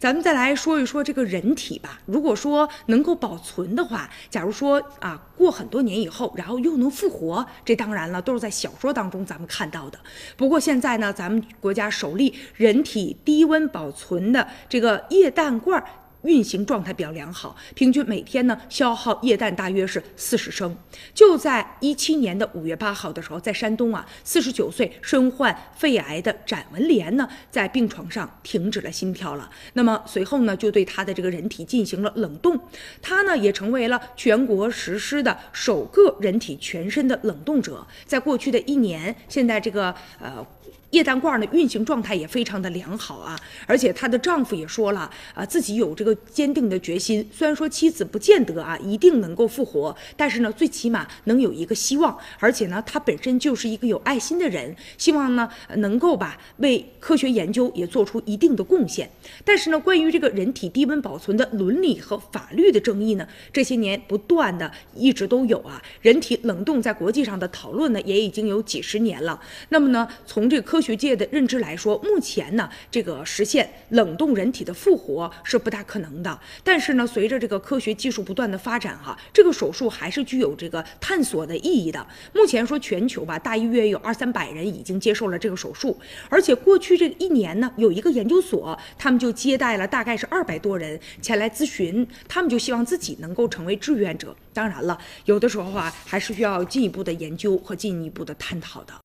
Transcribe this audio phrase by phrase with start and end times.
[0.00, 2.00] 咱们再来说一说这个人体吧。
[2.06, 9.98] 如果说能够保存的话，假如说啊，过很多年以后，然后又能复活，这当然了，都是在小说当中咱们看到的。
[10.38, 15.84] 不过现在呢，咱们国家首例人体低温保存的这个液氮罐。
[16.22, 20.76] 运行状态比较良好，平均每天呢消耗液氮大约是四十升。
[21.14, 29.50] 就在一七年的五月八号的时候，在山东啊，四十九岁身患肺癌的展文莲呢，在病床上停止了心跳了。
[29.74, 32.58] 那么随后呢，就对他的这个人体进行了冷冻，
[33.00, 37.86] 他呢也成为了全国实施的首个人体全身的冷冻者。
[38.04, 40.46] 在过去的一年，现在这个呃。
[40.90, 47.28] 液氮罐的运行状态也非常的良好啊，而且她的丈夫也说了啊，自己有这个坚定的决心。
[47.32, 52.16] 虽然说妻子不见得啊一定能够复活，但是呢，最起码能有一个希望。
[52.38, 59.10] 而且呢，他本身就是一个有爱心的人，希望呢能够吧为科学研究也做出一定的贡献。
[59.44, 65.80] 但是呢，关于这个人体低温保存的伦理和法律的争议呢，这些年不断的一直都有啊。
[66.00, 69.40] 人体冷冻在国际上的讨论呢，也已经有几十年了。
[69.68, 76.38] 那么呢，从这个科学界的认知来说，目前呢，这个实现冷冻人体的复活是不大可能的。
[76.62, 82.06] 但是呢，随着这个科学技术不断的发展，哈，这个手术还是具有这个探索的意义的。
[82.34, 85.98] 目前说全球吧，大约有二三百人已经接受了这个手术，
[86.28, 94.34] 而且过去这一年呢，有一个研究所，他们就接待了大概是二百多人前来咨询，他们就希望自己能够成为志愿者。
[94.52, 99.00] 当然了，有的时候啊，还是需要进一步的研究和进一步的探讨的。